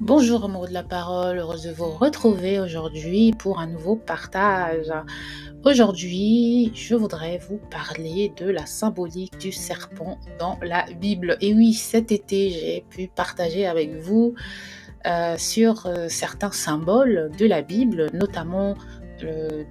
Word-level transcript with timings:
Bonjour 0.00 0.46
amour 0.46 0.66
de 0.66 0.72
la 0.72 0.82
parole, 0.82 1.40
heureuse 1.40 1.64
de 1.64 1.72
vous 1.72 1.90
retrouver 1.90 2.58
aujourd'hui 2.58 3.32
pour 3.32 3.60
un 3.60 3.66
nouveau 3.66 3.96
partage. 3.96 4.90
Aujourd'hui, 5.62 6.72
je 6.74 6.94
voudrais 6.94 7.36
vous 7.36 7.58
parler 7.70 8.32
de 8.38 8.46
la 8.48 8.64
symbolique 8.64 9.36
du 9.36 9.52
serpent 9.52 10.18
dans 10.38 10.58
la 10.62 10.86
Bible. 10.98 11.36
Et 11.42 11.52
oui, 11.52 11.74
cet 11.74 12.12
été, 12.12 12.48
j'ai 12.48 12.86
pu 12.88 13.10
partager 13.14 13.66
avec 13.66 13.94
vous 13.94 14.34
euh, 15.06 15.36
sur 15.36 15.84
euh, 15.84 16.08
certains 16.08 16.50
symboles 16.50 17.30
de 17.38 17.44
la 17.44 17.60
Bible, 17.60 18.08
notamment 18.14 18.76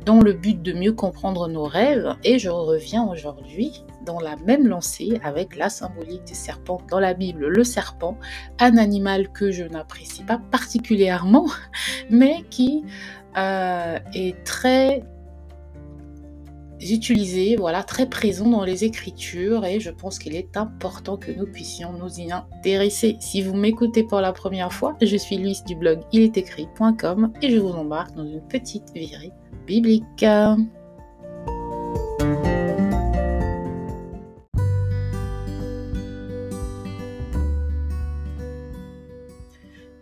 dans 0.06 0.20
le 0.20 0.34
but 0.34 0.62
de 0.62 0.74
mieux 0.74 0.94
comprendre 0.94 1.48
nos 1.48 1.66
rêves. 1.66 2.16
Et 2.24 2.40
je 2.40 2.50
reviens 2.50 3.06
aujourd'hui 3.08 3.84
dans 4.06 4.20
la 4.20 4.36
même 4.38 4.68
lancée 4.68 5.20
avec 5.24 5.56
la 5.56 5.70
symbolique 5.70 6.24
du 6.24 6.36
serpent 6.36 6.82
dans 6.90 7.00
la 7.00 7.14
Bible. 7.14 7.48
Le 7.48 7.64
serpent, 7.64 8.18
un 8.60 8.78
animal 8.78 9.32
que 9.32 9.52
je 9.52 9.64
n'apprécie 9.64 10.24
pas 10.24 10.40
particulièrement, 10.52 11.48
mais 12.10 12.44
qui 12.50 12.84
euh, 13.38 14.00
est 14.14 14.44
très 14.44 15.04
utilisé, 16.82 17.56
voilà, 17.56 17.84
très 17.84 18.08
présent 18.08 18.48
dans 18.48 18.64
les 18.64 18.84
écritures 18.84 19.66
et 19.66 19.80
je 19.80 19.90
pense 19.90 20.20
qu'il 20.20 20.36
est 20.36 20.58
important 20.58 21.18
que 21.18 21.32
nous 21.32 21.46
puissions 21.46 21.94
nous 21.94 22.20
y 22.20 22.32
intéresser. 22.32 23.18
Si 23.20 23.42
vous 23.42 23.54
m'écoutez 23.54 24.04
pour 24.04 24.22
la 24.22 24.34
première 24.34 24.72
fois, 24.72 24.96
je 25.02 25.18
suis 25.18 25.38
Luis 25.38 25.60
du 25.68 25.76
blog 25.76 26.00
ilestécrit.com 26.12 27.34
et 27.42 27.50
je 27.50 27.58
vous 27.58 27.70
embarque 27.70 28.16
dans 28.16 28.26
une 28.26 28.42
petite 28.48 28.92
virée 28.94 29.32
biblique. 29.68 30.26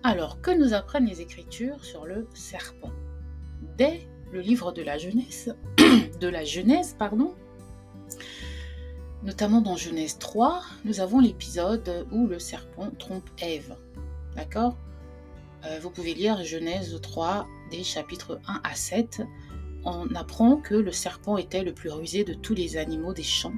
Alors, 0.04 0.40
que 0.40 0.52
nous 0.52 0.74
apprennent 0.74 1.06
les 1.06 1.20
Écritures 1.20 1.84
sur 1.84 2.06
le 2.06 2.30
serpent? 2.34 2.92
Dès 3.78 4.08
le 4.32 4.40
livre 4.40 4.72
de 4.72 4.82
la 4.82 4.98
Genèse, 4.98 5.54
de 6.20 6.28
la 6.28 6.44
Genèse, 6.44 6.96
pardon, 6.98 7.34
notamment 9.24 9.62
dans 9.62 9.76
Genèse 9.76 10.18
3, 10.20 10.62
nous 10.86 11.00
avons 11.00 11.20
l'épisode 11.20 12.08
où 12.12 12.28
le 12.28 12.40
serpent 12.40 12.90
trompe 12.98 13.30
Ève. 13.40 13.76
D'accord? 14.36 14.78
Euh, 15.66 15.80
Vous 15.82 15.90
pouvez 15.90 16.14
lire 16.14 16.44
Genèse 16.44 17.00
3 17.02 17.48
des 17.72 17.84
chapitres 17.84 18.40
1 18.48 18.62
à 18.64 18.76
7. 18.76 19.24
On 19.84 20.14
apprend 20.16 20.58
que 20.58 20.76
le 20.76 20.92
serpent 20.92 21.38
était 21.38 21.64
le 21.64 21.74
plus 21.74 21.90
rusé 21.90 22.24
de 22.24 22.34
tous 22.34 22.54
les 22.54 22.78
animaux 22.78 23.14
des 23.14 23.24
champs 23.24 23.54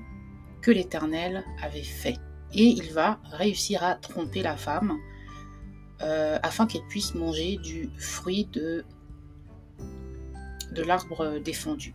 que 0.62 0.72
l'Éternel 0.72 1.44
avait 1.62 1.84
fait. 1.84 2.18
Et 2.54 2.66
il 2.66 2.92
va 2.92 3.20
réussir 3.32 3.84
à 3.84 3.96
tromper 3.96 4.42
la 4.42 4.58
femme 4.58 4.98
euh, 6.02 6.40
afin 6.42 6.66
qu'elle 6.66 6.86
puisse 6.88 7.14
manger 7.14 7.58
du 7.58 7.90
fruit 7.98 8.46
de, 8.46 8.86
de 10.72 10.82
l'arbre 10.82 11.40
défendu. 11.40 11.94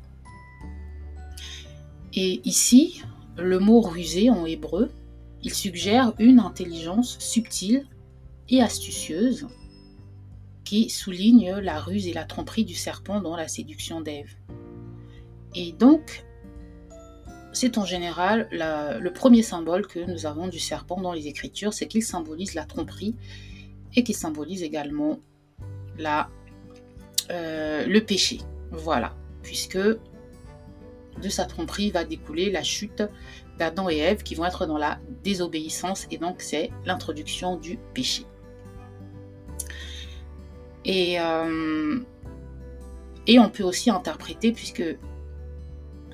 Et 2.15 2.41
ici, 2.45 3.03
le 3.37 3.59
mot 3.59 3.81
rusé 3.81 4.31
en 4.31 4.47
hébreu, 4.47 4.91
il 5.43 5.53
suggère 5.53 6.15
une 6.19 6.39
intelligence 6.39 7.19
subtile 7.19 7.87
et 8.48 8.62
astucieuse 8.62 9.48
qui 10.65 10.89
souligne 10.89 11.57
la 11.57 11.81
ruse 11.81 12.07
et 12.07 12.12
la 12.12 12.25
tromperie 12.25 12.65
du 12.65 12.75
serpent 12.75 13.20
dans 13.20 13.37
la 13.37 13.48
séduction 13.48 14.01
d'Ève. 14.01 14.35
Et 15.55 15.73
donc, 15.73 16.25
c'est 17.53 17.79
en 17.79 17.85
général 17.85 18.48
le 18.53 19.09
premier 19.11 19.42
symbole 19.42 19.87
que 19.87 20.01
nous 20.01 20.27
avons 20.27 20.48
du 20.48 20.59
serpent 20.59 21.01
dans 21.01 21.12
les 21.12 21.27
Écritures, 21.27 21.73
c'est 21.73 21.89
qu'il 21.89 22.03
symbolise 22.03 22.55
la 22.55 22.65
tromperie 22.65 23.15
et 23.95 24.03
qui 24.03 24.15
symbolise 24.15 24.62
également 24.62 25.19
euh, 27.31 27.86
le 27.86 28.01
péché. 28.01 28.39
Voilà, 28.70 29.14
puisque 29.42 29.79
de 31.23 31.29
sa 31.29 31.45
tromperie 31.45 31.91
va 31.91 32.05
découler 32.05 32.51
la 32.51 32.63
chute 32.63 33.02
d'Adam 33.58 33.89
et 33.89 33.98
Ève 33.98 34.23
qui 34.23 34.35
vont 34.35 34.45
être 34.45 34.67
dans 34.67 34.79
la 34.79 34.98
désobéissance 35.23 36.07
et 36.11 36.19
donc 36.19 36.42
c'est 36.42 36.70
l'introduction 36.85 37.57
du 37.57 37.79
péché. 37.95 38.25
Et, 40.85 41.19
euh, 41.19 41.98
et 43.27 43.39
on 43.39 43.48
peut 43.48 43.63
aussi 43.63 43.91
interpréter, 43.91 44.53
puisque 44.53 44.85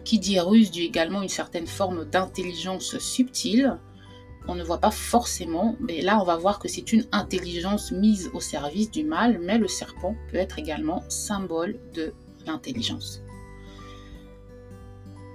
qui 0.04 0.18
dit 0.18 0.38
ruse 0.40 0.70
dit 0.70 0.84
également 0.84 1.22
une 1.22 1.28
certaine 1.28 1.66
forme 1.66 2.04
d'intelligence 2.04 2.98
subtile, 2.98 3.78
on 4.48 4.54
ne 4.54 4.64
voit 4.64 4.78
pas 4.78 4.90
forcément, 4.90 5.76
mais 5.80 6.00
là 6.00 6.18
on 6.20 6.24
va 6.24 6.36
voir 6.36 6.58
que 6.58 6.68
c'est 6.68 6.92
une 6.92 7.04
intelligence 7.12 7.92
mise 7.92 8.30
au 8.32 8.40
service 8.40 8.90
du 8.90 9.04
mal, 9.04 9.38
mais 9.40 9.58
le 9.58 9.68
serpent 9.68 10.16
peut 10.30 10.38
être 10.38 10.58
également 10.58 11.04
symbole 11.08 11.78
de 11.94 12.12
l'intelligence. 12.46 13.22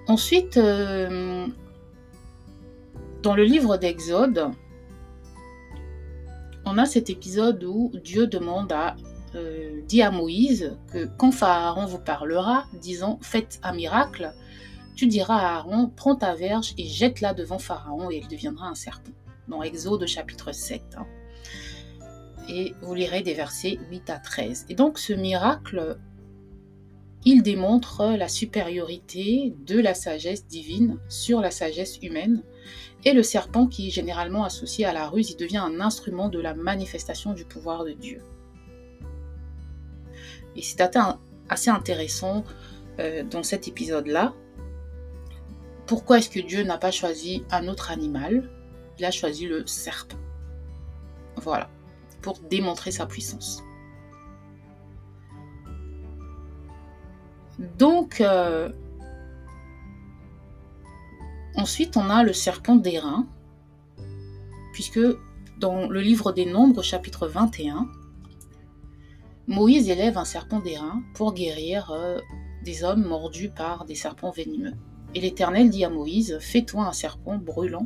Ensuite, 0.07 0.57
euh, 0.57 1.47
dans 3.23 3.35
le 3.35 3.43
livre 3.43 3.77
d'Exode, 3.77 4.51
on 6.65 6.77
a 6.77 6.85
cet 6.85 7.09
épisode 7.09 7.63
où 7.63 7.91
Dieu 8.03 8.27
demande 8.27 8.71
à, 8.71 8.95
euh, 9.33 9.81
dit 9.87 10.03
à 10.03 10.11
Moïse 10.11 10.77
que 10.91 11.07
quand 11.17 11.31
Pharaon 11.31 11.87
vous 11.87 11.99
parlera, 11.99 12.65
disant 12.73 13.17
faites 13.21 13.59
un 13.63 13.73
miracle, 13.73 14.31
tu 14.95 15.07
diras 15.07 15.37
à 15.37 15.55
Aaron, 15.55 15.91
prends 15.95 16.15
ta 16.15 16.35
verge 16.35 16.73
et 16.77 16.85
jette-la 16.85 17.33
devant 17.33 17.59
Pharaon 17.59 18.11
et 18.11 18.17
il 18.17 18.27
deviendra 18.27 18.67
un 18.67 18.75
serpent. 18.75 19.11
Dans 19.47 19.63
Exode 19.63 20.05
chapitre 20.05 20.51
7. 20.51 20.81
Hein. 20.97 21.05
Et 22.47 22.73
vous 22.81 22.93
lirez 22.93 23.21
des 23.21 23.33
versets 23.33 23.79
8 23.89 24.09
à 24.09 24.19
13. 24.19 24.67
Et 24.69 24.75
donc 24.75 24.99
ce 24.99 25.13
miracle, 25.13 25.97
il 27.25 27.41
démontre 27.41 28.15
la 28.17 28.27
supériorité 28.27 29.55
de 29.65 29.79
la 29.79 29.95
sagesse 29.95 30.45
divine 30.45 30.99
sur 31.09 31.41
la 31.41 31.49
sagesse 31.49 31.97
humaine. 32.03 32.43
Et 33.03 33.13
le 33.13 33.23
serpent, 33.23 33.67
qui 33.67 33.87
est 33.87 33.91
généralement 33.91 34.43
associé 34.43 34.85
à 34.85 34.93
la 34.93 35.09
ruse, 35.09 35.31
il 35.31 35.37
devient 35.37 35.57
un 35.57 35.81
instrument 35.81 36.29
de 36.29 36.39
la 36.39 36.53
manifestation 36.53 37.33
du 37.33 37.43
pouvoir 37.43 37.83
de 37.83 37.91
Dieu. 37.91 38.21
Et 40.55 40.61
c'est 40.61 40.81
assez 41.49 41.69
intéressant 41.69 42.43
euh, 42.99 43.23
dans 43.23 43.43
cet 43.43 43.67
épisode-là, 43.67 44.33
pourquoi 45.87 46.19
est-ce 46.19 46.29
que 46.29 46.39
Dieu 46.39 46.63
n'a 46.63 46.77
pas 46.77 46.91
choisi 46.91 47.43
un 47.51 47.67
autre 47.67 47.91
animal? 47.91 48.49
Il 48.97 49.05
a 49.05 49.11
choisi 49.11 49.45
le 49.45 49.67
serpent. 49.67 50.17
Voilà, 51.37 51.69
pour 52.21 52.39
démontrer 52.39 52.91
sa 52.91 53.05
puissance. 53.05 53.61
Donc, 57.77 58.21
euh, 58.21 58.69
ensuite, 61.55 61.97
on 61.97 62.09
a 62.09 62.23
le 62.23 62.33
serpent 62.33 62.75
d'airain, 62.75 63.27
puisque 64.73 64.99
dans 65.59 65.87
le 65.87 66.01
livre 66.01 66.31
des 66.31 66.45
Nombres, 66.45 66.83
chapitre 66.83 67.27
21, 67.27 67.89
Moïse 69.47 69.89
élève 69.89 70.17
un 70.17 70.25
serpent 70.25 70.59
d'airain 70.59 71.03
pour 71.13 71.33
guérir 71.33 71.91
euh, 71.91 72.19
des 72.63 72.83
hommes 72.83 73.05
mordus 73.05 73.49
par 73.49 73.85
des 73.85 73.95
serpents 73.95 74.31
venimeux. 74.31 74.73
Et 75.13 75.21
l'Éternel 75.21 75.69
dit 75.69 75.85
à 75.85 75.89
Moïse, 75.89 76.37
Fais-toi 76.41 76.85
un 76.85 76.93
serpent 76.93 77.37
brûlant 77.37 77.85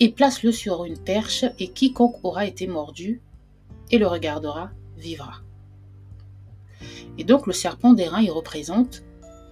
et 0.00 0.12
place-le 0.12 0.52
sur 0.52 0.84
une 0.84 0.98
perche, 0.98 1.44
et 1.58 1.68
quiconque 1.68 2.18
aura 2.22 2.46
été 2.46 2.66
mordu 2.66 3.20
et 3.90 3.98
le 3.98 4.06
regardera 4.06 4.70
vivra. 4.96 5.42
Et 7.18 7.24
donc 7.24 7.46
le 7.46 7.52
serpent 7.52 7.92
d'airain, 7.92 8.20
il 8.20 8.30
représente 8.30 9.02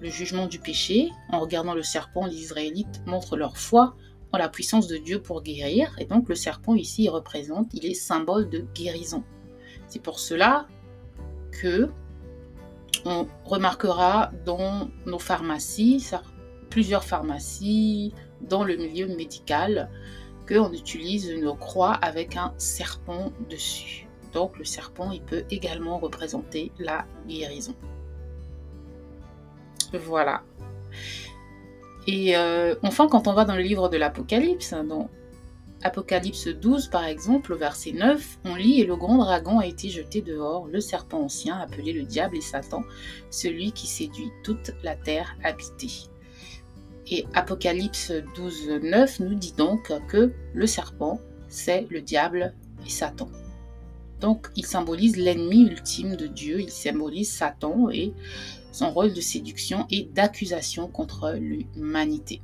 le 0.00 0.09
jugement 0.09 0.47
du 0.47 0.59
péché. 0.59 1.10
En 1.31 1.41
regardant 1.41 1.75
le 1.75 1.82
serpent, 1.82 2.26
les 2.26 2.37
Israélites 2.37 3.03
montrent 3.06 3.37
leur 3.37 3.56
foi 3.56 3.94
en 4.32 4.38
la 4.38 4.48
puissance 4.48 4.87
de 4.87 4.97
Dieu 4.97 5.20
pour 5.20 5.42
guérir. 5.42 5.95
Et 5.98 6.04
donc 6.04 6.28
le 6.28 6.34
serpent 6.34 6.74
ici, 6.74 7.04
il 7.04 7.10
représente, 7.10 7.68
il 7.72 7.86
est 7.86 7.95
symbole 7.95 8.48
de 8.48 8.65
guérison. 8.74 9.24
C'est 9.89 10.03
pour 10.03 10.18
cela 10.18 10.66
que 11.53 11.91
on 13.04 13.28
remarquera 13.45 14.33
dans 14.45 14.91
nos 15.06 15.18
pharmacies, 15.18 16.10
plusieurs 16.71 17.04
pharmacies, 17.04 18.12
dans 18.41 18.65
le 18.65 18.77
milieu 18.77 19.06
médical, 19.06 19.91
qu'on 20.48 20.72
utilise 20.72 21.28
une 21.28 21.56
croix 21.56 21.92
avec 21.92 22.36
un 22.36 22.53
serpent 22.59 23.33
dessus. 23.48 24.09
Donc 24.32 24.58
le 24.58 24.64
serpent, 24.64 25.10
il 25.10 25.22
peut 25.22 25.44
également 25.50 25.98
représenter 25.98 26.72
la 26.78 27.06
guérison. 27.26 27.74
Voilà. 29.92 30.42
Et 32.06 32.36
euh, 32.36 32.74
enfin, 32.82 33.08
quand 33.08 33.26
on 33.26 33.32
va 33.32 33.44
dans 33.44 33.56
le 33.56 33.62
livre 33.62 33.88
de 33.88 33.96
l'Apocalypse, 33.96 34.72
dans 34.72 35.10
Apocalypse 35.82 36.48
12 36.48 36.88
par 36.88 37.04
exemple, 37.04 37.52
au 37.52 37.56
verset 37.56 37.92
9, 37.92 38.38
on 38.44 38.54
lit 38.54 38.80
Et 38.80 38.86
le 38.86 38.96
grand 38.96 39.18
dragon 39.18 39.58
a 39.58 39.66
été 39.66 39.88
jeté 39.88 40.22
dehors, 40.22 40.66
le 40.66 40.80
serpent 40.80 41.20
ancien, 41.20 41.58
appelé 41.58 41.92
le 41.92 42.04
diable 42.04 42.36
et 42.36 42.40
Satan, 42.40 42.82
celui 43.30 43.72
qui 43.72 43.86
séduit 43.86 44.30
toute 44.42 44.72
la 44.82 44.96
terre 44.96 45.36
habitée. 45.42 46.08
Et 47.08 47.24
Apocalypse 47.34 48.12
12, 48.34 48.80
9 48.82 49.20
nous 49.20 49.34
dit 49.34 49.52
donc 49.52 49.92
que 50.08 50.32
le 50.54 50.66
serpent, 50.66 51.20
c'est 51.48 51.86
le 51.90 52.00
diable 52.00 52.54
et 52.84 52.90
Satan. 52.90 53.28
Donc, 54.21 54.48
il 54.57 54.65
symbolise 54.65 55.16
l'ennemi 55.16 55.66
ultime 55.66 56.16
de 56.16 56.27
Dieu, 56.27 56.60
il 56.60 56.71
symbolise 56.71 57.30
Satan 57.30 57.91
et 57.91 58.15
son 58.72 58.91
rôle 58.91 59.13
de 59.13 59.21
séduction 59.21 59.86
et 59.91 60.09
d'accusation 60.13 60.89
contre 60.89 61.33
l'humanité. 61.33 62.41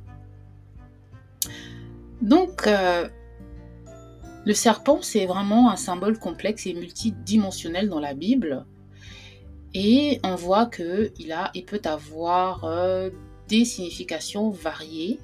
Donc, 2.21 2.67
euh, 2.67 3.09
le 4.45 4.53
serpent, 4.53 4.99
c'est 5.01 5.25
vraiment 5.25 5.71
un 5.71 5.75
symbole 5.75 6.19
complexe 6.19 6.65
et 6.67 6.73
multidimensionnel 6.73 7.89
dans 7.89 7.99
la 7.99 8.13
Bible. 8.13 8.65
Et 9.73 10.19
on 10.23 10.35
voit 10.35 10.67
qu'il 10.67 11.31
a, 11.31 11.49
il 11.53 11.65
peut 11.65 11.81
avoir 11.85 12.65
euh, 12.65 13.09
des 13.47 13.65
significations 13.65 14.49
variées, 14.51 15.19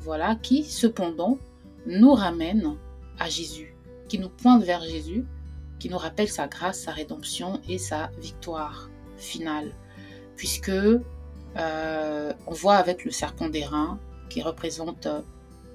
voilà, 0.00 0.36
qui 0.36 0.62
cependant 0.62 1.38
nous 1.86 2.12
ramènent 2.12 2.76
à 3.18 3.28
Jésus, 3.28 3.74
qui 4.08 4.18
nous 4.18 4.28
pointent 4.28 4.64
vers 4.64 4.82
Jésus, 4.82 5.24
qui 5.84 5.90
nous 5.90 5.98
rappellent 5.98 6.30
sa 6.30 6.48
grâce, 6.48 6.80
sa 6.80 6.92
rédemption 6.92 7.60
et 7.68 7.76
sa 7.76 8.10
victoire 8.18 8.88
finale. 9.18 9.70
Puisque 10.34 10.70
euh, 10.70 12.32
on 12.46 12.52
voit 12.54 12.76
avec 12.76 13.04
le 13.04 13.10
serpent 13.10 13.50
d'airain 13.50 14.00
qui 14.30 14.40
représente 14.40 15.06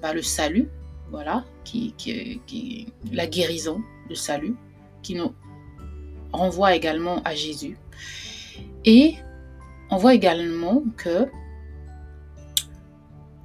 bah, 0.02 0.12
le 0.12 0.22
salut, 0.22 0.68
voilà, 1.12 1.44
qui, 1.62 1.94
qui, 1.96 2.92
la 3.12 3.28
guérison, 3.28 3.82
le 4.08 4.16
salut, 4.16 4.56
qui 5.04 5.14
nous 5.14 5.32
renvoie 6.32 6.74
également 6.74 7.22
à 7.22 7.36
Jésus. 7.36 7.78
Et 8.84 9.14
on 9.92 9.96
voit 9.96 10.14
également 10.14 10.82
que 10.96 11.28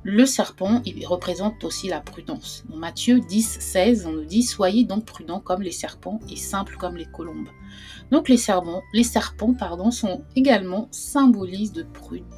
le 0.07 0.28
serpent, 0.28 0.84
représente 1.07 1.63
aussi 1.63 1.88
la 1.88 2.00
prudence. 2.00 2.63
Dans 2.69 2.78
Matthieu 2.78 3.19
10, 3.19 3.57
16, 3.60 4.06
on 4.06 4.12
nous 4.12 4.25
dit 4.25 4.44
Soyez 4.44 4.84
donc 4.84 5.04
prudents 5.04 5.40
comme 5.40 5.63
les 5.63 5.72
serpents 5.72 6.19
et 6.30 6.36
simples 6.36 6.78
comme 6.78 6.96
les 6.96 7.07
colombes. 7.07 7.50
Donc 8.12 8.30
les 8.30 8.38
serpents, 8.38 8.84
sont 9.90 10.24
également 10.36 10.88
symbolisent 10.92 11.74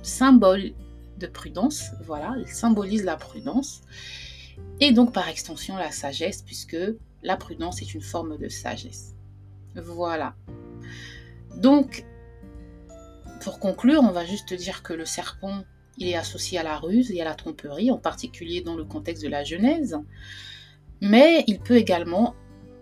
symboles 0.02 0.72
de 1.18 1.28
prudence. 1.28 1.88
Voilà, 2.06 2.36
ils 2.40 2.48
symbolisent 2.48 3.04
la 3.04 3.18
prudence 3.18 3.82
et 4.80 4.94
donc 4.94 5.12
par 5.12 5.28
extension 5.28 5.76
la 5.76 5.92
sagesse, 5.92 6.44
puisque 6.44 6.78
la 7.22 7.36
prudence 7.36 7.82
est 7.82 7.94
une 7.94 8.02
forme 8.02 8.38
de 8.38 8.48
sagesse. 8.48 9.14
Voilà. 9.76 10.36
Donc, 11.58 12.06
pour 13.42 13.60
conclure, 13.60 14.04
on 14.04 14.12
va 14.12 14.26
juste 14.26 14.54
dire 14.54 14.84
que 14.84 14.94
le 14.94 15.06
serpent, 15.06 15.64
il 15.98 16.08
est 16.10 16.16
associé 16.16 16.58
à 16.60 16.64
la 16.64 16.78
ruse 16.78 17.12
et 17.12 17.22
à 17.22 17.26
la 17.26 17.36
tromperie, 17.36 17.92
en 17.92 17.98
particulier 17.98 18.62
dans 18.62 18.76
le 18.76 18.86
contexte 18.86 19.24
de 19.24 19.30
la 19.30 19.44
Genèse, 19.44 19.98
mais 21.02 21.44
il 21.48 21.60
peut 21.60 21.78
également 21.78 22.36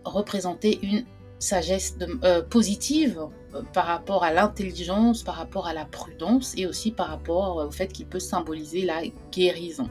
représenter 0.04 0.80
une 0.84 1.06
sagesse 1.40 1.98
euh, 2.24 2.42
positive 2.42 3.28
euh, 3.54 3.62
par 3.74 3.86
rapport 3.86 4.24
à 4.24 4.32
l'intelligence, 4.32 5.24
par 5.24 5.36
rapport 5.36 5.68
à 5.68 5.74
la 5.74 5.86
prudence 5.86 6.54
et 6.58 6.66
aussi 6.66 6.92
par 6.92 7.08
rapport 7.08 7.58
au 7.58 7.72
fait 7.72 7.88
qu'il 7.88 8.06
peut 8.06 8.20
symboliser 8.20 8.84
la 8.86 9.02
guérison. 9.32 9.90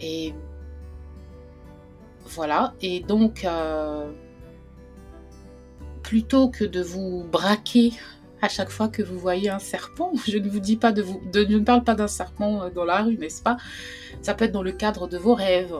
Et 0.00 0.34
voilà. 2.24 2.74
Et 2.80 3.00
donc, 3.00 3.44
euh, 3.44 4.10
plutôt 6.02 6.48
que 6.48 6.64
de 6.64 6.82
vous 6.82 7.24
braquer 7.30 7.92
à 8.42 8.48
chaque 8.48 8.70
fois 8.70 8.88
que 8.88 9.02
vous 9.02 9.18
voyez 9.18 9.48
un 9.48 9.58
serpent, 9.58 10.12
je 10.26 10.38
ne 10.38 10.48
vous 10.48 10.60
dis 10.60 10.76
pas 10.76 10.92
de 10.92 11.02
vous, 11.02 11.20
je 11.34 11.40
ne 11.40 11.58
parle 11.64 11.84
pas 11.84 11.94
d'un 11.94 12.08
serpent 12.08 12.62
euh, 12.62 12.70
dans 12.70 12.84
la 12.84 13.02
rue, 13.02 13.16
n'est-ce 13.16 13.42
pas? 13.42 13.56
Ça 14.22 14.34
peut 14.34 14.46
être 14.46 14.52
dans 14.52 14.62
le 14.62 14.72
cadre 14.72 15.08
de 15.08 15.18
vos 15.18 15.34
rêves. 15.34 15.74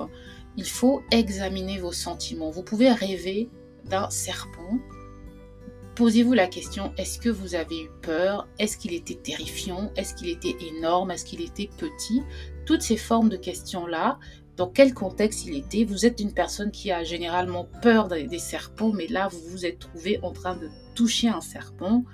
Il 0.56 0.66
faut 0.66 1.02
examiner 1.10 1.78
vos 1.78 1.92
sentiments. 1.92 2.50
Vous 2.50 2.62
pouvez 2.62 2.90
rêver 2.90 3.50
d'un 3.84 4.08
serpent. 4.10 4.78
Posez-vous 5.94 6.34
la 6.34 6.46
question, 6.46 6.92
est-ce 6.98 7.18
que 7.18 7.30
vous 7.30 7.54
avez 7.54 7.84
eu 7.84 7.90
peur? 8.02 8.46
Est-ce 8.58 8.76
qu'il 8.76 8.92
était 8.92 9.14
terrifiant? 9.14 9.90
Est-ce 9.96 10.14
qu'il 10.14 10.28
était 10.28 10.54
énorme? 10.76 11.10
Est-ce 11.10 11.24
qu'il 11.24 11.40
était 11.40 11.70
petit? 11.78 12.22
Toutes 12.66 12.82
ces 12.82 12.98
formes 12.98 13.30
de 13.30 13.36
questions-là, 13.36 14.18
dans 14.56 14.68
quel 14.68 14.92
contexte 14.92 15.46
il 15.46 15.56
était? 15.56 15.84
Vous 15.84 16.04
êtes 16.04 16.20
une 16.20 16.32
personne 16.32 16.70
qui 16.70 16.90
a 16.90 17.02
généralement 17.02 17.66
peur 17.82 18.08
des, 18.08 18.38
serpents, 18.38 18.92
mais 18.92 19.06
là, 19.06 19.28
vous 19.28 19.40
vous 19.48 19.64
êtes 19.64 19.78
trouvé 19.78 20.18
en 20.22 20.32
train 20.32 20.56
de 20.56 20.68
toucher 20.94 21.28
un 21.28 21.40
serpent. 21.40 22.04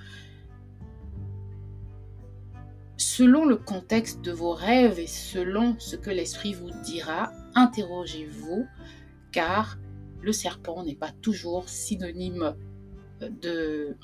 Selon 3.15 3.45
le 3.45 3.57
contexte 3.57 4.23
de 4.23 4.33
vos 4.33 4.55
rêves 4.55 4.99
et 4.99 5.07
selon 5.07 5.77
ce 5.79 5.97
que 5.97 6.09
l'esprit 6.09 6.55
vous 6.55 6.71
dira, 6.83 7.31
interrogez-vous, 7.55 8.67
car 9.33 9.77
le 10.23 10.33
serpent 10.33 10.83
n'est 10.83 10.95
pas 10.95 11.11
toujours 11.21 11.69
synonyme 11.69 12.55
de, 13.21 13.95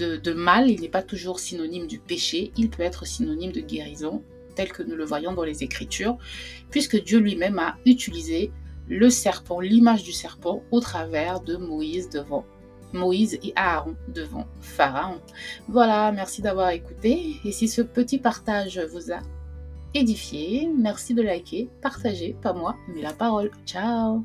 de, 0.00 0.16
de 0.16 0.32
mal, 0.32 0.68
il 0.68 0.80
n'est 0.80 0.88
pas 0.88 1.04
toujours 1.04 1.38
synonyme 1.38 1.86
du 1.86 2.00
péché, 2.00 2.50
il 2.56 2.70
peut 2.70 2.82
être 2.82 3.06
synonyme 3.06 3.52
de 3.52 3.60
guérison 3.60 4.20
tel 4.56 4.72
que 4.72 4.82
nous 4.82 4.96
le 4.96 5.04
voyons 5.04 5.32
dans 5.32 5.44
les 5.44 5.62
Écritures, 5.62 6.18
puisque 6.70 7.00
Dieu 7.00 7.20
lui-même 7.20 7.60
a 7.60 7.76
utilisé 7.86 8.50
le 8.88 9.10
serpent, 9.10 9.60
l'image 9.60 10.02
du 10.02 10.12
serpent, 10.12 10.64
au 10.72 10.80
travers 10.80 11.38
de 11.38 11.56
Moïse 11.56 12.08
devant 12.08 12.46
Moïse 12.92 13.38
et 13.42 13.52
Aaron 13.56 13.94
devant 14.08 14.46
Pharaon. 14.60 15.20
Voilà, 15.68 16.12
merci 16.12 16.42
d'avoir 16.42 16.70
écouté. 16.70 17.36
Et 17.44 17.52
si 17.52 17.68
ce 17.68 17.82
petit 17.82 18.18
partage 18.18 18.78
vous 18.92 19.12
a 19.12 19.18
édifié, 19.94 20.68
merci 20.76 21.14
de 21.14 21.22
liker, 21.22 21.68
partager, 21.80 22.36
pas 22.42 22.52
moi, 22.52 22.76
mais 22.94 23.02
la 23.02 23.12
parole. 23.12 23.50
Ciao 23.64 24.24